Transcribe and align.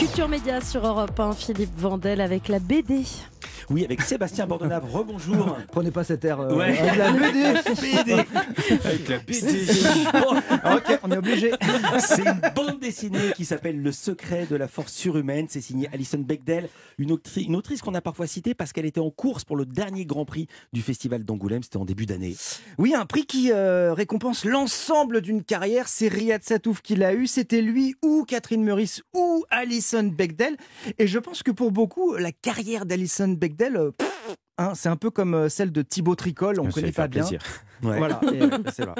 Culture 0.00 0.28
Média 0.28 0.62
sur 0.62 0.86
Europe 0.86 1.20
1, 1.20 1.34
Philippe 1.34 1.78
Vandel 1.78 2.22
avec 2.22 2.48
la 2.48 2.58
BD. 2.58 3.04
Oui, 3.70 3.84
avec 3.84 4.00
Sébastien 4.02 4.46
Bordenave. 4.48 4.84
Rebonjour. 4.92 5.56
Prenez 5.70 5.90
pas 5.92 6.02
cet 6.02 6.24
air. 6.24 6.40
euh, 6.40 6.56
Ouais. 6.56 6.76
avec 6.78 6.96
la 6.96 7.12
BD. 7.12 8.14
Avec 8.84 9.08
la 9.08 9.18
BD. 9.18 9.70
ok, 10.74 10.98
on 11.04 11.10
est 11.12 11.16
obligé. 11.16 11.52
C'est 12.00 12.22
une 12.26 12.40
bande 12.54 12.80
dessinée 12.80 13.32
qui 13.36 13.44
s'appelle 13.44 13.80
Le 13.80 13.92
secret 13.92 14.46
de 14.50 14.56
la 14.56 14.66
force 14.68 14.92
surhumaine. 14.92 15.46
C'est 15.48 15.60
signé 15.60 15.88
Alison 15.92 16.18
Bechdel, 16.18 16.68
une, 16.98 17.12
autri- 17.12 17.44
une 17.46 17.54
autrice 17.56 17.80
qu'on 17.82 17.94
a 17.94 18.00
parfois 18.00 18.26
citée 18.26 18.54
parce 18.54 18.72
qu'elle 18.72 18.86
était 18.86 19.00
en 19.00 19.10
course 19.10 19.44
pour 19.44 19.56
le 19.56 19.64
dernier 19.66 20.04
Grand 20.04 20.24
Prix 20.24 20.48
du 20.72 20.82
Festival 20.82 21.24
d'Angoulême. 21.24 21.62
C'était 21.62 21.76
en 21.76 21.84
début 21.84 22.06
d'année. 22.06 22.34
Oui, 22.78 22.94
un 22.94 23.06
prix 23.06 23.24
qui 23.26 23.52
euh, 23.52 23.92
récompense 23.94 24.44
l'ensemble 24.44 25.20
d'une 25.20 25.44
carrière. 25.44 25.86
C'est 25.88 26.08
Riyad 26.08 26.42
Satouf 26.42 26.82
qui 26.82 26.96
l'a 26.96 27.14
eu. 27.14 27.26
C'était 27.28 27.62
lui 27.62 27.94
ou 28.02 28.24
Catherine 28.26 28.64
Meurice 28.64 29.02
ou 29.14 29.44
Alison 29.50 30.02
Bechdel. 30.04 30.56
Et 30.98 31.06
je 31.06 31.18
pense 31.20 31.42
que 31.44 31.50
pour 31.52 31.70
beaucoup, 31.70 32.14
la 32.16 32.32
carrière 32.32 32.84
d'Alison 32.86 33.28
Bechdel, 33.28 33.59
euh, 33.62 33.92
hein, 34.58 34.72
c'est 34.74 34.88
un 34.88 34.96
peu 34.96 35.10
comme 35.10 35.34
euh, 35.34 35.48
celle 35.48 35.72
de 35.72 35.82
Thibaut 35.82 36.14
Tricol. 36.14 36.60
On 36.60 36.64
ne 36.64 36.72
connaît 36.72 36.92
pas 36.92 37.08
bien. 37.08 37.24
Ouais. 37.82 37.98
Voilà, 37.98 38.20
c'est 38.74 38.84
vrai. 38.84 38.94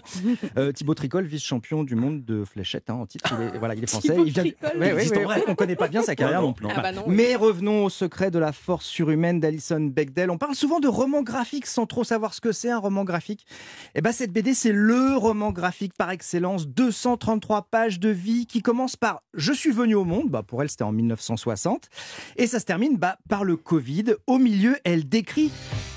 Euh, 0.57 0.73
Thibaut 0.73 0.95
Tricol, 0.95 1.25
vice-champion 1.25 1.84
du 1.84 1.95
monde 1.95 2.25
de 2.25 2.45
fléchettes 2.45 2.91
hein, 2.91 2.95
en 2.95 3.06
titre. 3.06 3.34
Il 3.39 3.47
est, 3.47 3.59
voilà, 3.59 3.75
il 3.75 3.83
est 3.83 3.87
français. 3.87 4.09
Thibaut 4.09 4.25
il 4.25 4.33
vient... 4.33 4.43
Tricol. 4.43 4.80
Ouais, 4.80 5.25
vrai. 5.25 5.45
On 5.48 5.55
connaît 5.55 5.77
pas 5.77 5.89
bien 5.89 6.03
sa 6.03 6.15
carrière 6.16 6.41
Non, 6.41 6.48
non 6.48 6.53
plus. 6.53 6.66
non. 6.66 6.73
Ah 6.77 6.80
bah 6.80 6.93
non, 6.93 7.05
oui. 7.06 7.15
Mais 7.16 7.37
revenons 7.37 7.84
au 7.84 7.91
secret 7.91 8.30
de 8.30 8.39
la 8.39 8.53
force 8.53 8.87
surhumaine 8.87 9.41
d'Alison 9.41 9.80
Bechdel. 9.80 10.30
On 10.30 10.39
parle 10.39 10.55
souvent 10.55 10.80
de 10.80 10.89
roman 10.89 11.23
graphique 11.23 11.66
sans 11.66 11.87
trop 11.87 12.05
savoir 12.05 12.34
ce 12.34 12.41
que 12.41 12.53
c'est 12.53 12.70
un 12.70 12.79
roman 12.79 13.05
graphique. 13.05 13.47
Et 13.95 14.01
ben 14.01 14.12
cette 14.12 14.33
BD, 14.33 14.55
c'est 14.55 14.73
le 14.73 15.17
roman 15.17 15.53
graphique 15.53 15.92
par 15.97 16.11
excellence. 16.11 16.67
233 16.67 17.69
pages 17.70 18.01
de 18.01 18.09
vie 18.09 18.47
qui 18.47 18.62
commence 18.62 18.97
par 18.97 19.23
Je 19.34 19.53
suis 19.53 19.70
venu 19.73 19.95
au 19.95 20.05
monde. 20.05 20.28
Bah, 20.31 20.42
pour 20.42 20.62
elle, 20.62 20.70
c'était 20.70 20.84
en 20.84 20.92
1960. 20.92 21.89
Et 22.37 22.47
ça 22.47 22.61
se 22.61 22.65
termine 22.65 22.97
bah, 22.97 23.19
par 23.28 23.45
le 23.45 23.56
Covid. 23.56 24.15
Au 24.27 24.39
milieu, 24.39 24.77
elle 24.84 25.09
décrit 25.09 25.50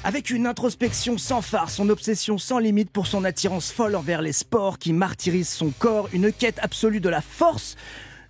avec 0.04 0.30
une 0.30 0.48
introspection 0.48 1.18
sans 1.18 1.42
phare, 1.42 1.70
son 1.70 1.90
obsession 1.90 2.38
sans 2.38 2.60
limite 2.60 2.73
pour 2.92 3.06
son 3.06 3.24
attirance 3.24 3.72
folle 3.72 3.96
envers 3.96 4.22
les 4.22 4.32
sports 4.32 4.80
qui 4.80 4.94
martyrisent 4.94 5.50
son 5.50 5.70
corps, 5.70 6.10
une 6.12 6.32
quête 6.32 6.58
absolue 6.62 7.00
de 7.00 7.10
la 7.10 7.22
force, 7.22 7.76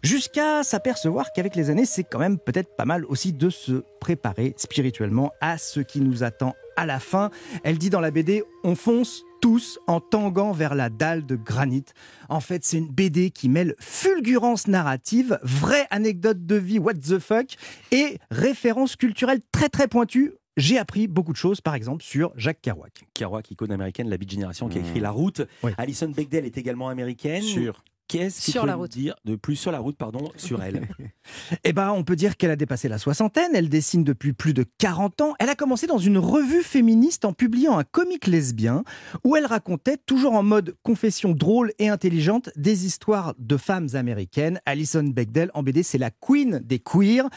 jusqu'à 0.04 0.64
s'apercevoir 0.64 1.32
qu'avec 1.34 1.56
les 1.56 1.70
années, 1.70 1.86
c'est 1.86 2.04
quand 2.04 2.20
même 2.20 2.38
peut-être 2.38 2.76
pas 2.76 2.84
mal 2.84 3.06
aussi 3.06 3.32
de 3.32 3.50
se 3.50 3.84
préparer 4.02 4.54
spirituellement 4.58 5.32
à 5.40 5.58
ce 5.58 5.80
qui 5.80 6.02
nous 6.02 6.24
attend 6.24 6.56
à 6.76 6.86
la 6.86 7.00
fin. 7.00 7.30
Elle 7.64 7.78
dit 7.78 7.90
dans 7.90 8.02
la 8.02 8.12
BD, 8.12 8.44
on 8.66 8.76
fonce 8.76 9.24
tous 9.42 9.80
en 9.88 10.02
tanguant 10.02 10.52
vers 10.52 10.76
la 10.76 10.90
dalle 10.90 11.26
de 11.26 11.36
granit. 11.36 11.86
En 12.28 12.42
fait, 12.42 12.66
c'est 12.66 12.78
une 12.78 12.90
BD 12.90 13.32
qui 13.32 13.48
mêle 13.48 13.76
fulgurance 13.80 14.68
narrative, 14.68 15.40
vraie 15.44 15.88
anecdote 15.90 16.46
de 16.46 16.56
vie, 16.56 16.80
what 16.80 16.96
the 16.96 17.20
fuck, 17.20 17.56
et 17.92 18.18
références 18.30 18.98
culturelles 18.98 19.42
très 19.52 19.70
très 19.70 19.88
pointues. 19.88 20.34
J'ai 20.58 20.78
appris 20.78 21.08
beaucoup 21.08 21.32
de 21.32 21.38
choses, 21.38 21.62
par 21.62 21.76
exemple, 21.76 22.04
sur 22.04 22.32
Jacques 22.36 22.62
Kerouac. 22.62 23.04
Kerouac, 23.14 23.50
icône 23.52 23.72
américaine, 23.72 24.10
la 24.10 24.18
Beat 24.18 24.30
Génération, 24.32 24.70
qui 24.70 24.78
a 24.78 24.82
écrit 24.82 25.00
Mmh. 25.00 25.04
La 25.04 25.12
Route. 25.12 25.42
Oui. 25.64 25.72
Alison 25.78 26.10
Bechdel 26.10 26.46
est 26.46 26.58
également 26.58 26.90
américaine. 26.90 27.42
Sûr. 27.42 27.84
Qu'est-ce 28.10 28.42
qu'il 28.44 28.52
Sur 28.52 28.62
faut 28.62 28.68
la 28.68 28.76
route. 28.76 28.92
dire 28.92 29.16
de 29.26 29.36
plus 29.36 29.56
sur 29.56 29.72
la 29.72 29.80
route, 29.80 29.96
pardon, 29.98 30.30
sur 30.36 30.62
elle? 30.62 30.88
Eh 31.64 31.72
ben, 31.74 31.92
on 31.92 32.04
peut 32.04 32.18
dire 32.18 32.36
qu'elle 32.36 32.52
a 32.52 32.56
dépassé 32.58 32.88
la 32.90 32.98
soixantaine. 33.00 33.52
Elle 33.56 33.70
dessine 33.70 34.04
depuis 34.04 34.34
plus 34.34 34.54
de 34.54 34.66
40 34.78 35.22
ans. 35.22 35.34
Elle 35.40 35.50
a 35.50 35.56
commencé 35.56 35.88
dans 35.88 35.98
une 35.98 36.18
revue 36.18 36.62
féministe 36.64 37.24
en 37.26 37.32
publiant 37.34 37.78
un 37.78 37.86
comique 37.86 38.28
lesbien 38.28 38.84
où 39.24 39.36
elle 39.38 39.46
racontait, 39.46 39.98
toujours 39.98 40.34
en 40.34 40.44
mode 40.44 40.76
confession 40.84 41.32
drôle 41.32 41.72
et 41.80 41.88
intelligente, 41.88 42.50
des 42.58 42.86
histoires 42.86 43.34
de 43.40 43.56
femmes 43.58 43.88
américaines. 43.94 44.60
Alison 44.66 45.04
Bechdel, 45.06 45.50
en 45.54 45.64
BD, 45.64 45.82
c'est 45.82 45.98
la 45.98 46.12
queen 46.12 46.60
des 46.60 46.80
queers. 46.80 47.30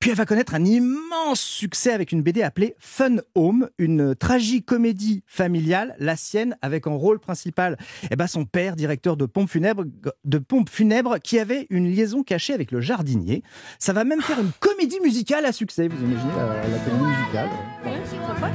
Puis 0.00 0.10
elle 0.10 0.16
va 0.16 0.26
connaître 0.26 0.54
un 0.54 0.64
immense 0.64 1.40
succès 1.40 1.92
avec 1.92 2.12
une 2.12 2.22
BD 2.22 2.42
appelée 2.42 2.76
Fun 2.78 3.16
Home, 3.34 3.68
une 3.78 4.14
tragicomédie 4.14 5.22
familiale, 5.26 5.96
la 5.98 6.16
sienne, 6.16 6.56
avec 6.62 6.86
en 6.86 6.96
rôle 6.98 7.18
principal 7.18 7.76
eh 8.10 8.16
ben 8.16 8.26
son 8.26 8.44
père, 8.44 8.76
directeur 8.76 9.16
de 9.16 9.26
pompes 9.26 9.50
funèbres, 9.50 9.84
de 10.24 10.38
pompes 10.38 10.70
funèbres, 10.70 11.18
qui 11.18 11.38
avait 11.38 11.66
une 11.70 11.90
liaison 11.90 12.22
cachée 12.22 12.52
avec 12.52 12.70
le 12.72 12.80
jardinier. 12.80 13.42
Ça 13.78 13.92
va 13.92 14.04
même 14.04 14.22
faire 14.22 14.40
une 14.40 14.52
comédie 14.60 15.00
musicale 15.00 15.44
à 15.46 15.52
succès. 15.52 15.88
Vous 15.88 16.04
imaginez 16.04 16.32
la, 16.36 16.68
la 16.68 16.78
comédie 16.78 17.04
musicale 17.04 17.48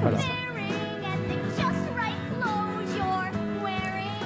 Voilà. 0.01 0.17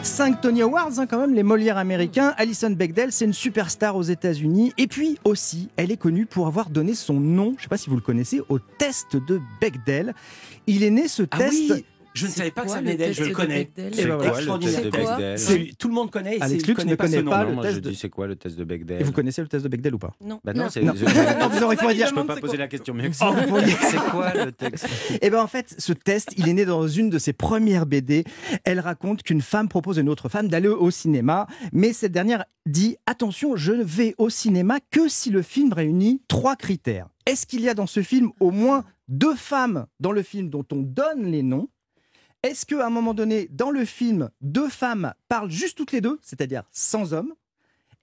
5 0.06 0.40
Tony 0.40 0.62
Awards, 0.62 1.00
hein, 1.00 1.08
quand 1.08 1.20
même, 1.20 1.34
les 1.34 1.42
Molières 1.44 1.78
américains. 1.78 2.34
Alison 2.38 2.70
Bechdel, 2.70 3.12
c'est 3.12 3.26
une 3.26 3.34
superstar 3.34 3.96
aux 3.96 4.04
États-Unis. 4.04 4.72
Et 4.78 4.86
puis 4.88 5.18
aussi, 5.24 5.70
elle 5.78 5.92
est 5.92 5.98
connue 5.98 6.26
pour 6.28 6.46
avoir 6.48 6.70
donné 6.70 6.94
son 6.94 7.20
nom, 7.20 7.54
je 7.54 7.58
ne 7.58 7.62
sais 7.64 7.68
pas 7.68 7.78
si 7.78 7.90
vous 7.90 7.96
le 7.96 8.02
connaissez, 8.02 8.42
au 8.50 8.60
test 8.60 9.16
de 9.16 9.42
Bechdel. 9.60 10.14
Il 10.68 10.84
est 10.84 10.92
né 10.92 11.08
ce 11.08 11.24
Ah 11.32 11.38
test. 11.40 11.52
oui 11.54 11.86
Je 12.16 12.28
ne 12.28 12.32
savais 12.32 12.50
pas 12.52 12.62
que 12.64 12.70
ça 12.70 12.80
venait 12.80 12.94
le 12.94 12.98
d'elle, 12.98 13.14
je 13.14 13.18
test 13.18 13.30
le 13.30 13.36
connais. 13.36 13.70
C'est 13.76 14.04
extraordinaire. 14.04 15.36
Tout 15.78 15.88
le 15.90 15.94
monde 15.94 16.10
connaît. 16.12 16.38
Alex 16.42 16.62
c'est- 16.62 16.68
Lux 16.68 16.86
ne 16.86 16.96
pas 16.96 17.04
connaît 17.06 17.24
pas 17.24 17.44
non, 17.44 17.50
le 17.50 17.56
moi 17.56 17.64
test 17.64 17.76
je 17.76 17.80
dis 17.82 17.96
c'est 17.96 18.10
quoi 18.10 18.26
le 18.28 18.36
test 18.38 18.58
de 18.58 18.64
Bechdel 18.64 19.02
Et 19.02 19.04
vous 19.04 19.12
connaissez 19.12 19.42
le 19.42 19.48
test 19.50 19.64
de 19.66 19.70
Bechdel 19.70 19.94
ou 19.96 19.98
pas 20.00 20.14
Non. 20.22 20.40
Bah 20.44 20.54
non, 20.54 20.68
vous 21.50 21.64
auriez 21.64 21.78
pu 21.78 21.94
dire. 21.94 22.08
Je 22.08 22.14
peux 22.14 22.26
pas 22.26 22.38
poser 22.38 22.58
la 22.58 22.68
question 22.70 22.94
mieux 22.94 23.10
que 23.10 23.16
ça. 23.16 23.32
C'est 23.92 23.98
quoi 24.12 24.34
le 24.34 24.52
texte 24.52 24.88
Eh 25.22 25.30
ben 25.30 25.42
en 25.42 25.48
fait, 25.48 25.76
ce 25.78 25.92
test, 25.94 26.30
il 26.38 26.48
est 26.48 26.54
né 26.54 26.66
dans 26.66 26.88
une 26.88 27.10
de 27.10 27.20
ses 27.20 27.34
premières 27.34 27.86
BD. 27.86 28.24
Elle 28.64 28.80
raconte 28.80 29.22
qu'une 29.24 29.42
femme 29.42 29.68
propose 29.68 29.98
à 29.98 30.02
une 30.02 30.10
autre 30.10 30.30
femme 30.30 30.48
d'aller 30.48 30.70
au 30.70 30.92
cinéma, 30.92 31.48
mais 31.74 31.92
cette 31.94 32.14
dernière 32.14 32.46
dit 32.66 32.96
attention, 33.06 33.56
je 33.58 33.74
ne 33.74 33.84
vais 33.84 34.16
au 34.18 34.30
cinéma 34.30 34.80
que 34.90 35.08
si 35.10 35.30
le 35.32 35.42
film 35.42 35.74
réunit 35.74 36.22
trois 36.28 36.56
critères. 36.56 37.08
Est-ce 37.26 37.46
qu'il 37.46 37.62
y 37.62 37.70
a 37.70 37.74
dans 37.74 37.88
ce 37.88 38.02
film 38.02 38.32
au 38.40 38.52
moins 38.52 38.84
deux 39.08 39.36
femmes 39.36 39.86
dans 40.00 40.12
le 40.12 40.22
film 40.24 40.50
dont 40.50 40.66
on 40.72 40.78
donne 40.82 41.26
les 41.26 41.44
noms? 41.44 41.68
Est-ce 42.46 42.68
qu'à 42.68 42.86
un 42.86 42.92
moment 42.92 43.16
donné, 43.16 43.48
dans 43.50 43.72
le 43.72 43.86
film, 43.86 44.30
deux 44.40 44.70
femmes 44.70 45.16
parlent 45.30 45.50
juste 45.50 45.76
toutes 45.80 45.92
les 45.92 46.00
deux, 46.00 46.20
c'est-à-dire 46.22 46.62
sans 46.72 47.12
homme 47.12 47.34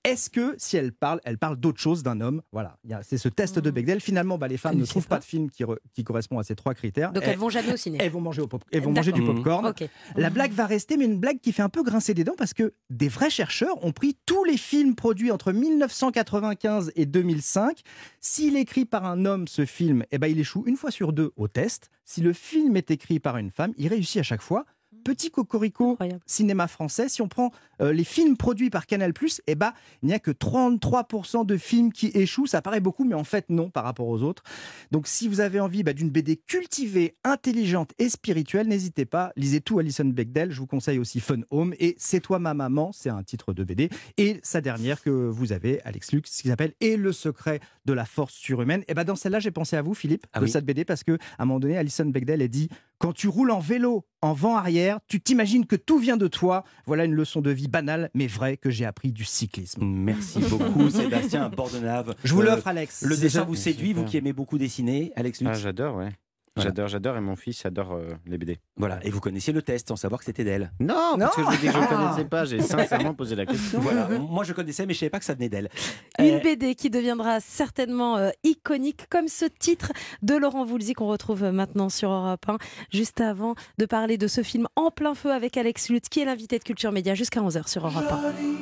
est-ce 0.05 0.31
que 0.31 0.55
si 0.59 0.77
elles 0.77 0.93
parlent, 0.93 1.21
elles 1.25 1.39
parlent 1.39 1.57
d'autre 1.57 1.81
chose 1.81 2.03
d'un 2.03 2.21
homme 2.21 2.43
Voilà, 2.53 2.77
c'est 3.03 3.19
ce 3.19 3.29
test 3.29 3.59
de 3.59 3.71
Bechdel. 3.71 4.01
Finalement, 4.01 4.37
bah, 4.39 4.49
les 4.49 4.57
femmes 4.57 4.77
ne 4.77 4.85
trouvent 4.85 5.07
pas. 5.07 5.17
pas 5.17 5.21
de 5.21 5.25
film 5.25 5.49
qui, 5.51 5.65
re- 5.65 5.79
qui 5.95 6.03
correspond 6.05 6.39
à 6.39 6.43
ces 6.43 6.55
trois 6.57 6.75
critères. 6.75 7.13
Donc 7.13 7.23
Elles- 7.25 7.31
elles 7.31 7.39
vont 7.39 7.51
jamais 7.51 7.73
au 7.73 7.77
ciné. 7.77 7.99
elles 8.01 8.11
vont 8.11 8.21
manger, 8.21 8.43
au 8.43 8.47
pop- 8.49 8.65
elles 8.73 8.83
vont 8.83 8.93
manger 8.93 9.13
du 9.13 9.23
popcorn. 9.23 9.73
La 10.17 10.31
blague 10.31 10.53
va 10.53 10.67
rester, 10.67 10.97
mais 10.97 11.05
une 11.05 11.19
blague 11.19 11.39
qui 11.41 11.53
fait 11.53 11.63
un 11.63 11.69
peu 11.69 11.83
grincer 11.83 12.15
des 12.15 12.25
dents 12.25 12.35
parce 12.37 12.55
que 12.55 12.75
des 12.91 13.09
vrais 13.09 13.31
chercheurs 13.31 13.85
ont 13.85 13.93
pris 13.93 14.17
tous 14.27 14.45
les 14.45 14.57
films 14.57 14.95
produits 14.95 15.31
entre 15.31 15.53
1995 15.53 16.93
et 16.97 17.07
2005. 17.07 17.81
S'il 18.21 18.57
est 18.57 18.61
écrit 18.63 18.85
par 18.85 19.05
un 19.07 19.25
homme, 19.25 19.47
ce 19.49 19.65
film, 19.65 20.05
eh 20.11 20.19
ben, 20.19 20.27
il 20.29 20.39
échoue 20.39 20.65
une 20.67 20.77
fois 20.77 20.91
sur 20.91 21.13
deux 21.13 21.33
au 21.37 21.49
test. 21.49 21.91
Si 22.05 22.21
le 22.21 22.33
film 22.33 22.77
est 22.77 22.91
écrit 22.91 23.21
par 23.21 23.37
une 23.39 23.51
femme, 23.51 23.73
il 23.79 23.89
réussit 23.89 24.19
à 24.21 24.23
chaque 24.23 24.43
fois. 24.43 24.65
Petit 25.05 25.31
cocorico 25.31 25.93
Incroyable. 25.93 26.21
cinéma 26.27 26.69
français, 26.69 27.09
si 27.09 27.23
on 27.23 27.29
prend 27.29 27.51
euh, 27.81 27.93
les 27.93 28.05
films 28.05 28.37
produits 28.37 28.71
par 28.71 28.87
Canal+, 28.87 29.13
eh 29.47 29.55
ben, 29.55 29.73
il 30.03 30.07
n'y 30.07 30.15
a 30.15 30.19
que 30.19 30.31
33% 30.31 31.45
de 31.47 31.57
films 31.57 31.93
qui 31.93 32.11
échouent. 32.15 32.47
Ça 32.47 32.63
paraît 32.63 32.81
beaucoup, 32.81 33.05
mais 33.05 33.15
en 33.15 33.25
fait 33.25 33.47
non 33.51 33.71
par 33.71 33.85
rapport 33.85 34.09
aux 34.09 34.23
autres. 34.23 34.43
Donc 34.91 35.07
si 35.07 35.29
vous 35.29 35.41
avez 35.41 35.61
envie 35.61 35.83
bah, 35.83 35.93
d'une 35.93 36.11
BD 36.11 36.37
cultivée, 36.37 37.17
intelligente 37.25 37.93
et 37.99 38.09
spirituelle, 38.09 38.69
n'hésitez 38.69 39.05
pas, 39.05 39.33
lisez 39.37 39.61
tout 39.61 39.79
Alison 39.79 40.05
Bechdel. 40.05 40.51
Je 40.53 40.59
vous 40.61 40.67
conseille 40.67 40.99
aussi 40.99 41.21
Fun 41.21 41.41
Home 41.51 41.75
et 41.79 41.95
C'est 41.99 42.21
toi 42.21 42.39
ma 42.39 42.55
maman, 42.55 42.93
c'est 42.93 43.11
un 43.11 43.23
titre 43.23 43.53
de 43.53 43.65
BD. 43.65 43.91
Et 44.19 44.39
sa 44.43 44.61
dernière 44.61 45.03
que 45.03 45.11
vous 45.11 45.53
avez, 45.53 45.81
Alex 45.83 46.13
Lux, 46.13 46.31
qui 46.41 46.49
s'appelle 46.49 46.73
Et 46.81 46.97
le 46.97 47.13
secret 47.13 47.61
de 47.85 47.93
la 47.93 48.05
force 48.05 48.35
surhumaine. 48.35 48.85
Et 48.89 48.95
ben 48.95 49.05
dans 49.05 49.17
celle-là, 49.17 49.41
j'ai 49.41 49.51
pensé 49.51 49.77
à 49.77 49.83
vous, 49.83 49.95
Philippe, 49.95 50.27
Ah 50.33 50.39
de 50.41 50.45
oui. 50.45 50.51
cette 50.51 50.65
BD, 50.65 50.85
parce 50.85 51.03
que 51.05 51.13
à 51.39 51.43
un 51.43 51.45
moment 51.47 51.61
donné, 51.61 51.77
Alison 51.77 52.05
Bechdel 52.07 52.43
a 52.43 52.49
dit 52.49 52.69
Quand 53.03 53.13
tu 53.13 53.27
roules 53.27 53.51
en 53.51 53.59
vélo 53.59 54.07
en 54.21 54.33
vent 54.33 54.55
arrière, 54.57 55.01
tu 55.09 55.21
t'imagines 55.21 55.67
que 55.67 55.75
tout 55.75 55.99
vient 55.99 56.17
de 56.17 56.29
toi. 56.29 56.63
Voilà 56.87 57.05
une 57.05 57.15
leçon 57.15 57.41
de 57.41 57.51
vie 57.51 57.67
banale, 57.67 58.11
mais 58.15 58.29
vraie, 58.29 58.57
que 58.57 58.71
j'ai 58.71 58.85
appris 58.85 59.11
du 59.11 59.25
cyclisme. 59.25 59.85
Merci 59.85 60.39
beaucoup, 60.49 60.89
Sébastien 60.89 61.49
Bordenave. 61.49 62.15
Je 62.23 62.33
vous 62.33 62.43
Euh, 62.43 62.45
l'offre, 62.45 62.69
Alex. 62.69 63.03
Le 63.03 63.17
dessin 63.17 63.41
déjà- 63.41 63.43
vous 63.43 63.57
séduit, 63.57 63.93
vous 63.93 64.05
qui 64.05 64.19
aimez 64.19 64.33
beaucoup 64.33 64.57
dessiner, 64.57 65.11
Alex 65.17 65.41
Lutz 65.41 65.51
Ah, 65.53 65.59
j'adore, 65.59 65.97
ouais. 65.97 66.11
Voilà. 66.55 66.69
J'adore, 66.69 66.89
j'adore, 66.89 67.17
et 67.17 67.21
mon 67.23 67.35
fils 67.35 67.65
adore 67.65 67.93
euh, 67.93 68.15
les 68.27 68.37
BD. 68.37 68.59
Voilà, 68.77 68.99
et 69.05 69.09
vous 69.11 69.21
connaissiez 69.21 69.55
le 69.55 69.63
test 69.63 69.89
sans 69.89 69.97
savoir 69.97 70.19
que 70.19 70.27
c'était 70.27 70.45
d'elle? 70.45 70.71
Non, 70.81 71.17
parce 71.19 71.35
que 71.37 71.41
je 71.43 71.47
vous 71.47 71.57
dis 71.57 71.67
que 71.67 71.73
je 71.73 71.79
ne 71.79 71.87
connaissais 71.87 72.25
pas, 72.27 72.45
j'ai 72.45 72.61
sincèrement 72.61 73.15
posé 73.15 73.35
la 73.37 73.47
question. 73.47 73.81
Voilà, 73.83 74.07
moi 74.19 74.45
je 74.45 74.53
connaissais, 74.53 74.85
mais 74.85 74.93
je 74.93 74.99
savais 74.99 75.09
pas 75.11 75.19
que 75.19 75.25
ça 75.25 75.33
venait 75.33 75.49
d'elle. 75.49 75.71
Une 76.19 76.35
Euh, 76.35 76.41
BD 76.41 76.75
qui 76.75 76.91
deviendra 76.91 77.41
certainement 77.41 78.19
euh, 78.19 78.31
iconique, 78.45 79.07
comme 79.09 79.29
ce 79.29 79.47
titre 79.47 79.93
de 80.21 80.35
Laurent 80.37 80.67
Voulzy 80.67 80.93
qu'on 80.93 81.07
retrouve 81.07 81.43
maintenant 81.45 81.89
sur 81.89 82.11
Europe 82.11 82.47
1. 82.47 82.59
Juste 82.91 83.23
avant 83.23 83.55
de 83.79 83.87
parler 83.87 84.19
de 84.19 84.27
ce 84.27 84.43
film 84.43 84.67
En 84.77 84.91
plein 84.91 85.15
feu 85.15 85.33
avec 85.33 85.57
Alex 85.57 85.89
Lutz, 85.89 86.11
qui 86.11 86.21
est 86.21 86.27
l'invité 86.27 86.59
de 86.59 86.65
Culture 86.65 86.93
Média 86.93 87.15
jusqu'à 87.15 87.41
11h 87.41 87.67
sur 87.67 87.87
Europe 87.87 88.05
1. 88.11 88.21
Jolie 88.23 88.59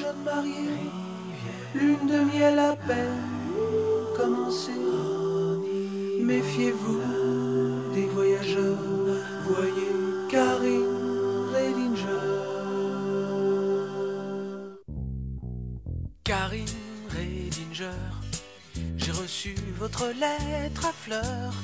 jeune 0.00 0.24
mariée, 0.24 0.50
lune 1.76 2.06
de 2.08 2.36
miel 2.36 2.58
à 2.58 2.74
peine 2.74 3.20
commencée. 4.16 4.72
Méfiez-vous 6.20 7.00
des 7.94 8.06
voyageurs, 8.06 8.78
voyez 9.44 9.92
Karine 10.30 10.84
Redinger. 11.52 12.04
Karine 16.22 16.66
Redinger, 17.10 17.90
J'ai 18.96 19.12
reçu 19.12 19.54
votre 19.78 20.06
lettre 20.06 20.86
à 20.86 20.92
fleurs. 20.92 21.54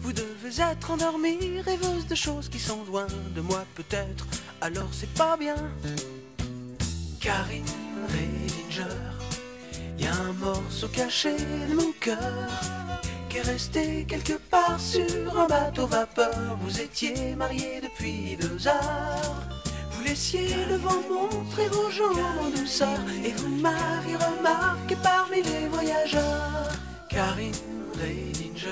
Vous 0.00 0.12
devez 0.12 0.60
être 0.60 0.90
endormie, 0.90 1.60
rêveuse 1.60 2.06
de 2.06 2.14
choses 2.14 2.48
qui 2.48 2.58
sont 2.58 2.84
loin 2.84 3.06
de 3.34 3.40
moi 3.40 3.64
peut-être. 3.74 4.26
Alors 4.60 4.88
c'est 4.92 5.12
pas 5.14 5.36
bien. 5.36 5.56
Karine 7.20 7.64
Redinger, 8.08 9.00
y 9.98 10.06
a 10.06 10.14
un 10.14 10.32
morceau 10.34 10.88
caché 10.88 11.36
de 11.68 11.74
mon 11.74 11.92
cœur 12.00 12.83
qui 13.34 13.40
est 13.40 13.52
resté 13.52 14.04
quelque 14.08 14.34
part 14.48 14.78
sur 14.78 15.40
un 15.40 15.48
bateau 15.48 15.86
vapeur. 15.88 16.56
Vous 16.60 16.80
étiez 16.80 17.34
mariés 17.34 17.80
depuis 17.82 18.36
deux 18.36 18.68
heures. 18.68 19.48
Vous 19.90 20.04
laissiez 20.04 20.54
le 20.68 20.76
vent 20.76 21.02
montrer 21.10 21.68
vos 21.68 21.90
jambes 21.90 22.20
en 22.40 22.50
douceur 22.50 23.00
et 23.24 23.32
vous 23.32 23.48
m'aviez 23.56 24.14
remarqué 24.14 24.94
parmi 25.02 25.42
les 25.42 25.66
voyageurs. 25.66 26.70
Karine 27.08 27.52
Redinger, 27.94 28.68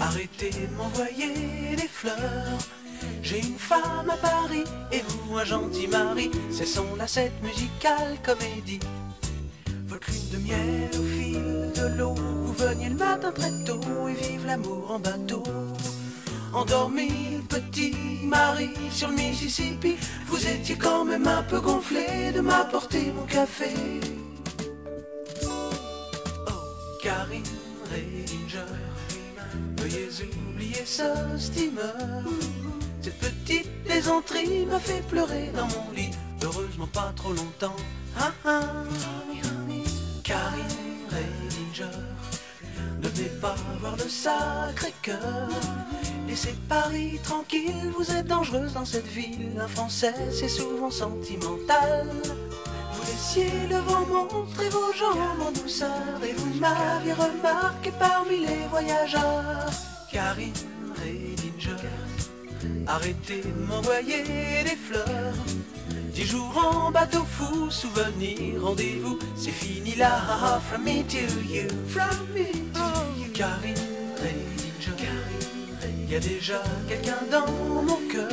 arrêtez 0.00 0.50
de 0.50 0.74
m'envoyer 0.76 1.76
des 1.76 1.88
fleurs. 1.88 2.58
J'ai 3.22 3.38
une 3.38 3.58
femme 3.58 4.10
à 4.10 4.16
Paris 4.16 4.64
et 4.90 5.02
vous 5.06 5.36
un 5.36 5.44
gentil 5.44 5.86
mari. 5.86 6.32
C'est 6.50 6.66
son 6.66 6.96
lacette 6.96 7.40
musicale 7.42 8.16
comédie. 8.24 8.80
Lune 9.88 10.28
de 10.32 10.38
miel 10.38 10.90
au 10.98 11.04
fil 11.04 11.72
de 11.74 11.96
l'eau. 11.96 12.14
Vous 12.14 12.52
veniez 12.54 12.88
le 12.88 12.96
matin 12.96 13.30
très 13.30 13.52
tôt 13.64 13.80
et 14.08 14.14
vive 14.14 14.44
l'amour 14.44 14.90
en 14.90 14.98
bateau. 14.98 15.42
Endormi, 16.52 17.10
petit 17.48 17.94
mari 18.24 18.70
sur 18.90 19.08
le 19.08 19.14
Mississippi. 19.14 19.96
Vous 20.26 20.44
étiez 20.44 20.76
quand 20.76 21.04
même 21.04 21.26
un 21.26 21.42
peu 21.44 21.60
gonflé 21.60 22.32
de 22.34 22.40
m'apporter 22.40 23.12
mon 23.12 23.26
café. 23.26 23.70
Oh, 25.44 25.70
Karine 27.02 27.42
Redinger, 27.90 28.72
veuillez 29.78 30.08
oublier 30.52 30.84
ce 30.84 31.04
steamer. 31.38 32.24
Cette 33.02 33.18
petite 33.18 33.84
plaisanterie 33.84 34.66
m'a 34.66 34.80
fait 34.80 35.06
pleurer 35.06 35.52
dans 35.54 35.68
mon 35.68 35.92
lit. 35.94 36.10
Heureusement 36.46 36.86
pas 36.92 37.12
trop 37.16 37.32
longtemps. 37.32 37.74
Ah, 38.16 38.32
ah. 38.44 38.60
Karine 40.22 40.62
Redinger, 41.10 41.98
ne 43.02 43.08
venez 43.08 43.30
pas 43.40 43.56
voir 43.80 43.96
le 43.96 44.08
sacré 44.08 44.92
cœur. 45.02 45.48
Laissez 46.28 46.54
Paris 46.68 47.18
tranquille, 47.24 47.92
vous 47.96 48.08
êtes 48.12 48.28
dangereuse 48.28 48.74
dans 48.74 48.84
cette 48.84 49.08
ville. 49.08 49.58
Un 49.60 49.66
Français, 49.66 50.14
c'est 50.30 50.48
souvent 50.48 50.90
sentimental. 50.90 52.06
Vous 52.92 53.02
laissiez 53.02 53.50
le 53.68 53.78
vent 53.78 54.06
montrer 54.06 54.68
vos 54.68 54.92
jambes 54.92 55.48
en 55.48 55.50
douceur 55.50 56.22
et 56.22 56.32
vous 56.32 56.60
m'aviez 56.60 57.12
remarqué 57.12 57.90
parmi 57.98 58.46
les 58.46 58.66
voyageurs. 58.70 59.70
Karine 60.12 60.52
Redinger, 60.94 61.88
arrêtez 62.86 63.42
de 63.42 63.66
m'envoyer 63.66 64.22
des 64.62 64.76
fleurs. 64.76 65.34
Dix 66.16 66.24
jours 66.24 66.56
en 66.56 66.90
bateau 66.90 67.26
fou, 67.30 67.70
souvenir, 67.70 68.62
rendez-vous, 68.62 69.18
c'est 69.36 69.50
fini 69.50 69.94
là. 69.96 70.58
From 70.66 70.82
me 70.82 71.02
to 71.02 71.18
you, 71.46 71.68
from 71.88 72.08
me 72.34 72.52
to 72.72 72.80
you. 73.18 73.30
Karine 73.34 73.76
Redinger, 74.16 75.12
il 75.98 76.10
y 76.10 76.16
a 76.16 76.18
déjà 76.18 76.62
quelqu'un 76.88 77.18
dans 77.30 77.52
mon 77.82 77.98
cœur. 78.10 78.30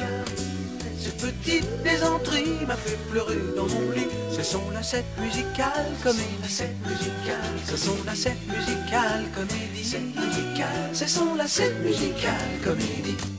Cette 0.98 1.18
petite 1.18 1.68
plaisanterie 1.82 2.66
m'a 2.66 2.78
fait 2.78 2.98
pleurer 3.12 3.36
dans 3.54 3.68
mon 3.68 3.92
lit. 3.92 4.08
C'est 4.32 4.46
son 4.46 4.70
lacette 4.72 5.20
musicale 5.20 5.92
comédie. 6.02 6.48
Cette 6.48 6.80
musicale, 6.88 7.54
c'est 7.66 7.78
son 7.78 7.98
lacette 8.06 8.48
musicale 8.48 9.26
comédie. 9.36 9.84
Cette 9.84 10.16
musicale, 10.16 10.90
c'est 10.94 11.10
son 11.10 11.36
lacette 11.36 11.78
musicale 11.84 12.62
comédie. 12.64 13.33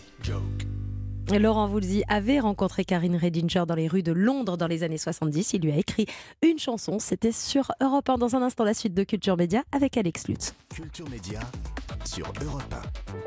Laurent 1.33 1.67
Voulzy 1.67 2.05
avait 2.09 2.39
rencontré 2.39 2.85
Karine 2.85 3.17
Redinger 3.17 3.65
dans 3.67 3.75
les 3.75 3.89
rues 3.89 4.03
de 4.03 4.13
Londres 4.13 4.57
dans 4.57 4.67
les 4.67 4.83
années 4.83 4.99
70. 4.99 5.55
Il 5.55 5.63
lui 5.63 5.73
a 5.73 5.77
écrit 5.77 6.07
une 6.43 6.59
chanson. 6.59 6.99
C'était 6.99 7.33
sur 7.33 7.73
Europe 7.81 8.09
1. 8.09 8.19
Dans 8.19 8.37
un 8.37 8.43
instant, 8.43 8.65
la 8.65 8.75
suite 8.75 8.95
de 8.95 9.03
Culture 9.05 9.37
Média 9.37 9.63
avec 9.73 9.97
Alex 9.97 10.29
Lutz. 10.29 10.55
Culture 10.75 11.09
Média 11.09 11.41
sur 12.05 12.27
Europe 12.45 12.75
1. 13.11 13.25